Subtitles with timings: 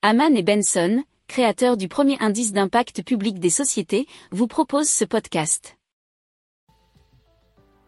[0.00, 5.76] Haman et Benson, créateurs du premier indice d'impact public des sociétés, vous proposent ce podcast.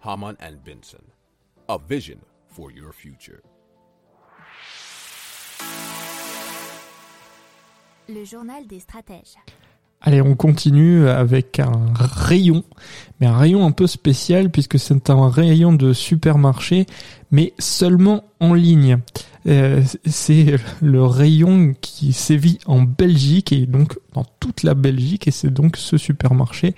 [0.03, 1.05] Haman and Benson,
[1.69, 2.19] a vision
[2.49, 3.39] for your future.
[8.09, 9.37] Le journal des stratèges.
[10.01, 12.65] Allez, on continue avec un rayon,
[13.21, 16.87] mais un rayon un peu spécial puisque c'est un rayon de supermarché,
[17.31, 18.99] mais seulement en ligne.
[19.47, 25.31] Euh, c'est le rayon qui sévit en Belgique et donc dans toute la Belgique et
[25.31, 26.75] c'est donc ce supermarché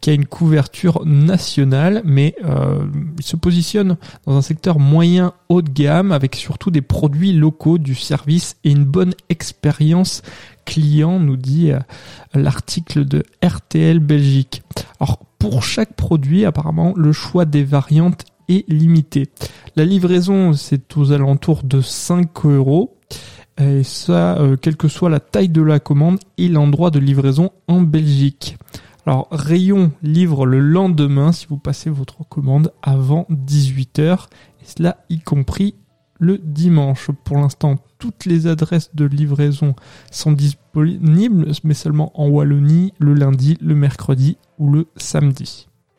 [0.00, 2.86] qui a une couverture nationale mais euh,
[3.18, 7.76] il se positionne dans un secteur moyen haut de gamme avec surtout des produits locaux,
[7.76, 10.22] du service et une bonne expérience
[10.64, 11.80] client nous dit euh,
[12.32, 14.62] l'article de RTL Belgique.
[15.00, 19.28] Alors pour chaque produit apparemment le choix des variantes est limité.
[19.76, 22.98] La livraison, c'est aux alentours de 5 euros.
[23.58, 27.50] Et ça, euh, quelle que soit la taille de la commande et l'endroit de livraison
[27.68, 28.56] en Belgique.
[29.06, 34.26] Alors, Rayon livre le lendemain si vous passez votre commande avant 18h.
[34.60, 35.74] Et cela y compris
[36.18, 37.10] le dimanche.
[37.24, 39.74] Pour l'instant, toutes les adresses de livraison
[40.10, 45.68] sont disponibles, mais seulement en Wallonie, le lundi, le mercredi ou le samedi.